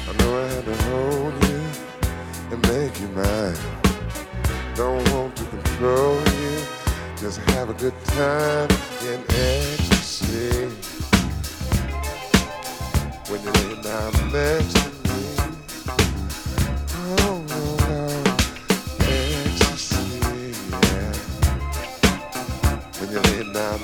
I 0.08 0.12
know 0.16 0.42
I 0.42 0.46
had 0.48 0.64
to 0.64 0.74
hold 0.84 1.34
you 1.44 1.60
and 2.50 2.68
make 2.68 2.98
you 2.98 3.08
mine. 3.08 3.54
Don't 4.74 5.06
want 5.12 5.36
to 5.36 5.44
control 5.44 6.16
you, 6.40 6.58
just 7.18 7.38
have 7.50 7.68
a 7.68 7.74
good 7.74 7.92
time 8.16 8.70
in 9.02 9.20
ecstasy. 9.28 10.70
When 13.28 13.42
you 13.42 13.52
lay 13.52 13.82
down 13.82 14.12
next 14.32 14.72
to 14.72 14.88
me, 15.04 15.22
oh, 16.96 17.44
oh, 17.50 17.76
oh 17.90 18.24
ecstasy, 19.00 20.54
yeah. 20.70 21.12
When 22.98 23.08
you 23.12 23.20
lay 23.20 23.52
down 23.52 23.83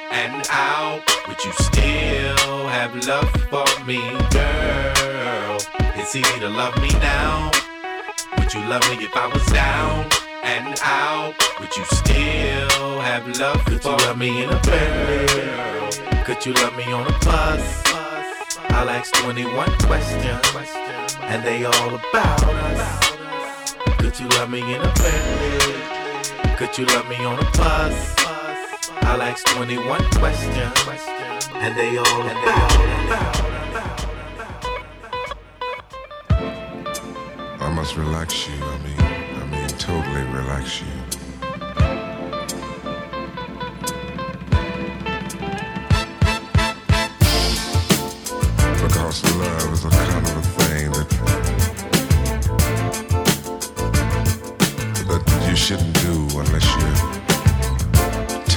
and 0.11 0.45
out? 0.51 1.01
Would 1.27 1.43
you 1.43 1.51
still 1.53 2.67
have 2.67 2.95
love 3.07 3.29
for 3.49 3.65
me, 3.85 3.99
girl? 4.29 5.57
It's 5.95 6.15
easy 6.15 6.39
to 6.39 6.49
love 6.49 6.75
me 6.81 6.89
now. 6.99 7.51
Would 8.37 8.53
you 8.53 8.61
love 8.67 8.83
me 8.89 9.05
if 9.05 9.15
I 9.15 9.27
was 9.27 9.45
down 9.47 10.09
and 10.43 10.77
out? 10.83 11.33
Would 11.59 11.75
you 11.75 11.85
still 11.85 12.99
have 12.99 13.27
love 13.39 13.63
Could 13.65 13.83
you 13.83 13.91
love 13.91 14.17
me 14.17 14.43
in 14.43 14.49
a 14.49 14.59
Bentley? 14.61 16.23
Could 16.23 16.45
you 16.45 16.53
love 16.53 16.75
me 16.75 16.83
on 16.91 17.07
a 17.07 17.19
bus? 17.25 17.83
I'll 18.69 18.89
ask 18.89 19.13
21 19.13 19.69
questions, 19.79 20.75
and 21.21 21.43
they 21.43 21.65
all 21.65 21.95
about 21.95 22.43
us. 22.43 23.11
Could 23.99 24.19
you 24.19 24.27
love 24.29 24.49
me 24.49 24.59
in 24.59 24.81
a 24.81 24.93
Bentley? 24.93 26.55
Could 26.57 26.77
you 26.77 26.85
love 26.85 27.07
me 27.09 27.17
on 27.23 27.39
a 27.39 27.51
bus? 27.51 28.20
I'll 29.03 29.21
ask 29.21 29.45
21 29.47 30.03
questions, 30.11 30.87
and 31.55 31.75
they 31.77 31.97
all 31.97 32.21
about 32.21 32.71
us. 33.11 33.51
I 37.59 37.69
must 37.73 37.95
relax 37.97 38.47
you. 38.47 38.55
I 38.63 38.77
mean, 38.79 38.99
I 38.99 39.45
mean, 39.51 39.67
totally 39.77 40.23
relax 40.33 40.81
you. 40.81 40.87
Because 48.83 49.23
love 49.37 49.73
is 49.73 49.85
a 49.85 49.89
kind 49.89 50.25
of 50.27 50.37
a 50.37 50.41
thing 50.41 50.91
that 50.91 51.09
that 55.07 55.49
you 55.49 55.55
shouldn't 55.55 55.93
do 56.01 56.39
unless 56.39 56.65
you're 56.75 57.30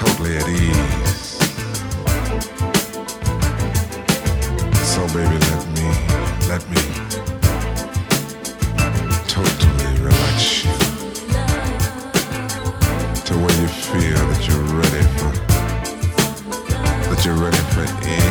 totally 0.04 0.36
at 0.36 0.48
ease. 0.48 1.38
So 4.92 5.00
baby, 5.14 5.38
let 5.50 5.62
me, 5.74 5.86
let 6.48 6.62
me 6.70 6.82
totally 9.28 9.90
relax 10.02 10.64
you 10.64 10.72
to 13.24 13.34
where 13.42 13.56
you 13.60 13.68
feel 13.68 14.22
that 14.30 14.42
you're 14.46 14.68
ready 14.80 15.04
for 15.16 15.32
that 17.08 17.24
you're 17.24 17.36
ready 17.36 17.62
for 17.72 17.80
anything. 17.80 18.23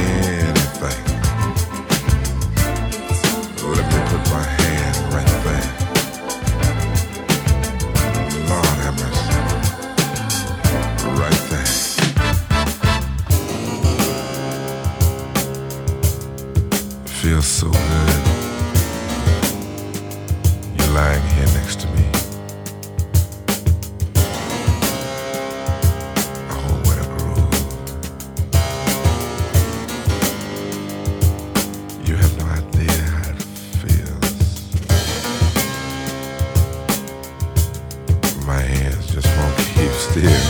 Just 39.13 39.27
won't 39.37 39.55
keep 39.75 39.91
still. 39.91 40.41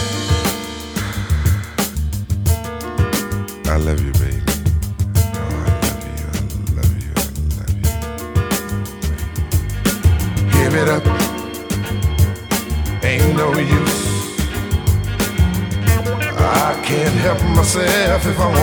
I 3.70 3.76
love 3.76 4.00
you, 4.00 4.14
baby. 4.14 4.42
Oh, 5.36 5.56
I 5.60 5.80
love 5.84 6.04
you. 6.08 6.28
I 6.32 6.42
love 6.78 6.94
you. 7.04 7.12
I 7.18 7.28
love 7.60 7.76
you. 7.84 7.92
Give 10.54 10.74
it 10.82 10.88
up. 10.88 11.06
Ain't 13.04 13.36
no 13.36 13.48
use. 13.60 14.02
I 16.40 16.82
can't 16.86 17.18
help 17.26 17.42
myself 17.58 18.26
if 18.26 18.40
I 18.40 18.48
wanted 18.48 18.63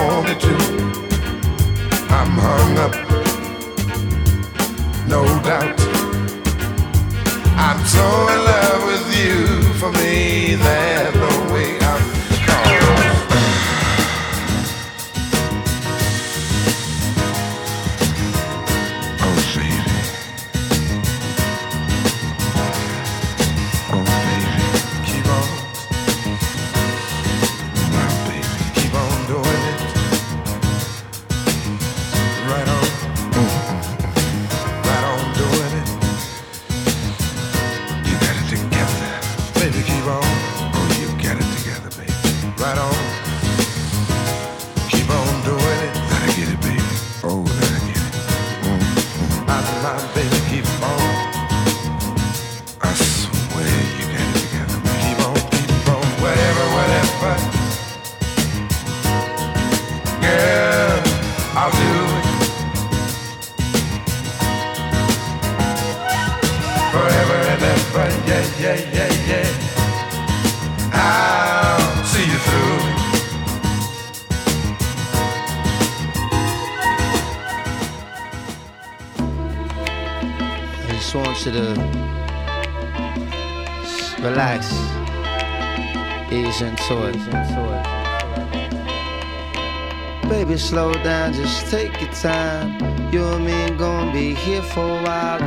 Baby, 90.50 90.58
slow 90.58 90.92
down, 91.04 91.32
just 91.32 91.70
take 91.70 92.00
your 92.00 92.10
time. 92.10 92.76
You 93.12 93.24
and 93.24 93.44
me 93.46 93.70
gonna 93.78 94.12
be 94.12 94.34
here 94.34 94.62
for 94.62 94.80
a 94.80 95.02
while, 95.04 95.40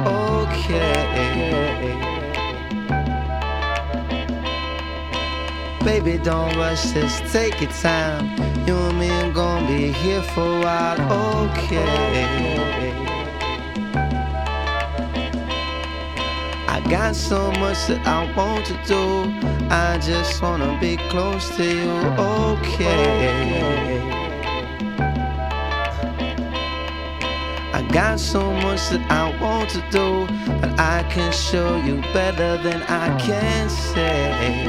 okay? 0.48 0.96
Baby, 5.84 6.18
don't 6.24 6.56
rush, 6.56 6.94
just 6.94 7.26
take 7.34 7.60
your 7.60 7.70
time. 7.72 8.30
You 8.66 8.78
and 8.78 8.98
me 8.98 9.10
gonna 9.34 9.68
be 9.68 9.92
here 9.92 10.22
for 10.22 10.40
a 10.40 10.62
while, 10.62 11.50
okay? 11.50 12.24
I 16.70 16.80
got 16.90 17.14
so 17.14 17.52
much 17.60 17.88
that 17.88 18.08
I 18.08 18.34
want 18.38 18.66
to 18.68 18.76
do. 18.88 19.34
I 19.70 20.00
just 20.02 20.42
wanna 20.42 20.78
be 20.80 20.96
close 21.10 21.50
to 21.58 21.64
you, 21.66 21.92
okay? 22.18 23.93
Got 27.94 28.20
so 28.20 28.52
much 28.52 28.90
that 28.90 29.06
I 29.12 29.40
want 29.40 29.70
to 29.70 29.82
do, 29.92 30.26
but 30.60 30.80
I 30.80 31.04
can 31.12 31.32
show 31.32 31.78
you 31.78 32.02
better 32.12 32.58
than 32.58 32.82
I 32.84 33.16
can 33.20 33.70
say. 33.70 34.66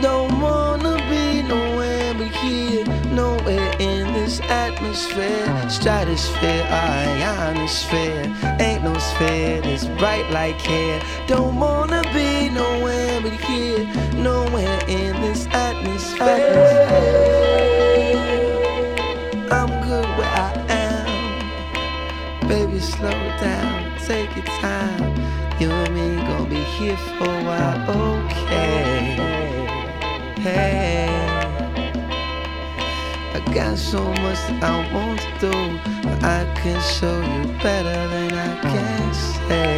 Don't 0.00 0.40
wanna 0.40 0.96
be 1.10 1.42
nowhere 1.42 2.14
but 2.14 2.28
here, 2.28 2.86
nowhere 3.12 3.70
in 3.78 4.14
this 4.14 4.40
atmosphere, 4.48 5.68
stratosphere, 5.68 6.66
ionosphere. 6.70 8.34
Ain't 8.60 8.82
no 8.82 8.96
sphere 8.96 9.60
that's 9.60 9.84
bright 10.00 10.30
like 10.30 10.58
hair. 10.62 11.02
Don't 11.26 11.60
wanna 11.60 12.02
be 12.14 12.48
nowhere 12.48 13.20
but 13.20 13.32
here, 13.32 13.84
nowhere 14.14 14.80
in 14.88 15.20
this 15.20 15.46
atmosphere. 15.48 17.57
Slow 22.80 23.10
down, 23.40 23.98
take 24.06 24.34
your 24.36 24.44
time. 24.60 25.14
You 25.58 25.68
and 25.68 25.94
me 25.94 26.16
gonna 26.22 26.48
be 26.48 26.62
here 26.78 26.96
for 26.96 27.24
a 27.24 27.44
while, 27.44 27.90
okay? 27.90 29.16
Hey, 30.38 31.08
I 33.34 33.40
got 33.52 33.76
so 33.76 34.04
much 34.22 34.38
that 34.46 34.62
I 34.62 34.94
want 34.94 35.20
to 35.20 35.30
do, 35.40 35.78
but 36.04 36.22
I 36.22 36.44
can 36.54 36.80
show 36.80 37.20
you 37.20 37.52
better 37.60 38.08
than 38.08 38.32
I 38.32 38.60
can 38.62 39.14
say. 39.14 39.68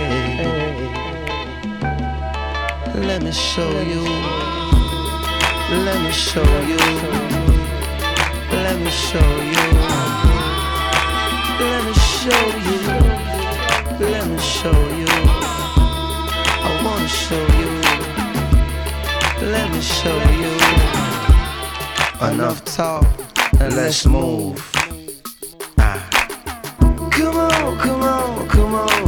Let 2.94 3.22
me 3.22 3.32
show 3.32 3.80
you. 3.80 4.04
Let 5.86 5.98
me 6.02 6.12
show 6.12 6.50
you. 6.68 6.78
Let 8.52 8.78
me 8.78 8.90
show 8.90 9.30
you. 9.54 10.29
Let 11.60 11.84
me 11.84 11.94
show 11.94 12.44
you. 12.68 12.80
Let 14.12 14.24
me 14.28 14.38
show 14.38 14.80
you. 15.00 15.10
I 16.66 16.70
wanna 16.84 17.08
show 17.08 17.46
you. 17.60 17.70
Let 19.52 19.66
me 19.72 19.80
show 19.80 20.18
you. 20.42 20.52
Enough 22.32 22.64
talk 22.64 23.06
and 23.60 23.74
let's 23.76 24.06
move. 24.06 24.56
Ah. 25.78 26.08
Come 27.10 27.36
on, 27.36 27.78
come 27.78 28.02
on, 28.02 28.48
come 28.48 28.74
on. 28.74 28.99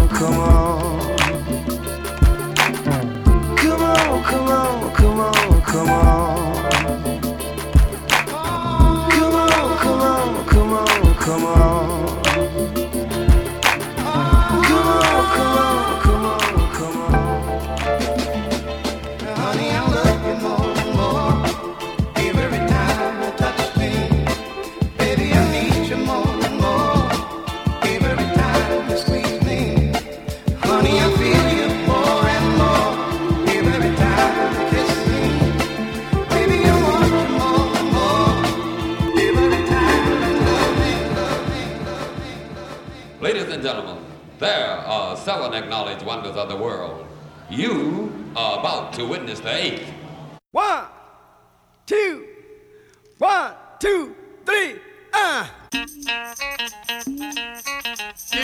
Give 55.33 55.49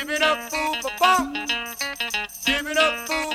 it 0.08 0.22
up, 0.22 0.50
food 0.50 0.80
for. 0.96 1.34
Give 2.46 2.66
it 2.66 2.78
up, 2.78 3.06
food. 3.06 3.27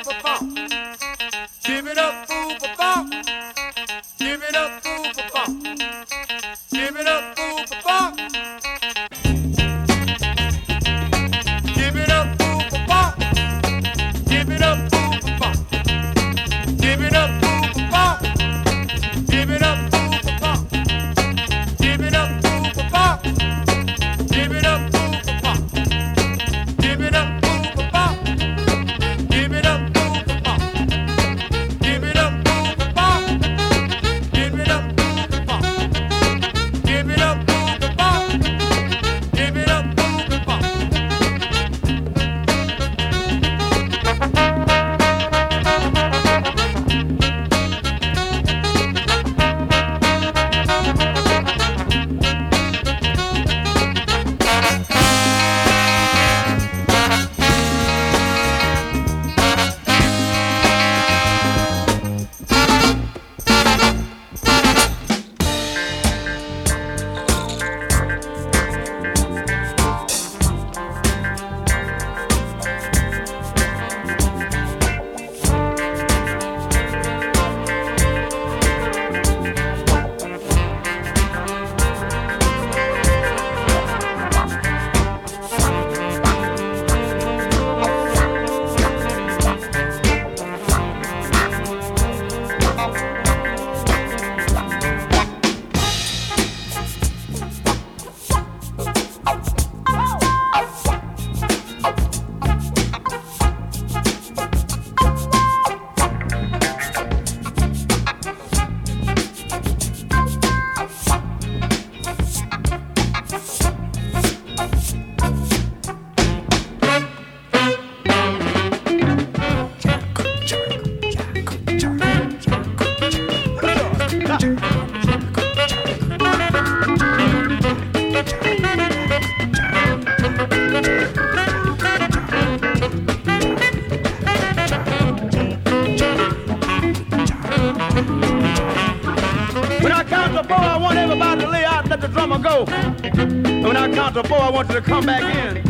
go. 142.54 142.66
And 143.04 143.64
when 143.64 143.78
I 143.78 143.88
count 143.92 144.14
to 144.16 144.24
four, 144.24 144.42
I 144.42 144.50
want 144.50 144.68
you 144.70 144.76
to 144.76 144.82
come 144.82 145.06
back 145.06 145.22
in. 145.24 145.58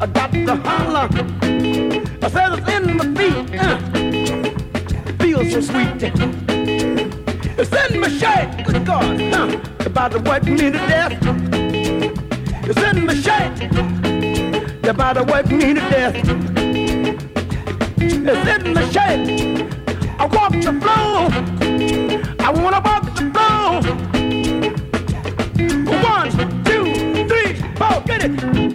I 0.00 0.06
got 0.06 0.30
the 0.32 0.54
holler. 0.64 1.08
I 2.22 2.28
said 2.30 2.52
it's 2.56 2.68
in 2.70 2.96
my 2.96 3.04
feet. 3.18 3.58
Uh, 3.58 3.78
feels 5.20 5.50
so 5.52 5.60
sweet. 5.60 6.12
It's 7.58 7.72
in 7.72 8.00
my 8.00 8.08
shake. 8.08 8.64
Good 8.64 8.86
God. 8.86 9.20
Uh, 9.20 9.58
about 9.84 10.12
to 10.12 10.20
wipe 10.20 10.44
me 10.44 10.56
to 10.56 10.70
death. 10.70 11.18
It's 12.68 12.82
in 12.88 13.06
my 13.06 13.14
shake. 13.14 13.70
About 14.84 15.14
to 15.14 15.24
wipe 15.24 15.46
me 15.46 15.74
to 15.74 15.80
death. 15.80 16.14
It's 18.00 18.64
in 18.64 18.74
my 18.74 18.84
shake. 18.90 19.77
Want 20.32 20.52
the 20.62 20.72
floor. 20.80 21.30
I 22.40 22.50
wanna 22.50 22.80
walk 22.84 23.04
the 23.14 23.24
floor. 23.34 23.82
One, 26.02 26.30
two, 26.64 26.84
three, 27.28 27.54
four, 27.76 28.00
get 28.06 28.24
it. 28.24 28.67